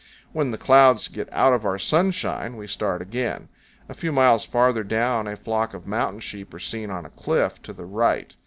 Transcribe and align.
When 0.33 0.49
the 0.49 0.57
clouds 0.57 1.07
"get 1.09 1.31
out 1.31 1.53
of 1.53 1.63
our 1.63 1.77
sunshine" 1.77 2.57
we 2.57 2.65
start 2.65 3.03
again. 3.03 3.49
A 3.87 3.93
few 3.93 4.11
miles 4.11 4.43
farther 4.43 4.83
down 4.83 5.27
a 5.27 5.35
flock 5.35 5.75
of 5.75 5.85
mountain 5.85 6.21
sheep 6.21 6.51
are 6.55 6.59
seen 6.59 6.89
on 6.89 7.05
a 7.05 7.11
cliff 7.11 7.61
to 7.61 7.71
the 7.71 7.85
right. 7.85 8.35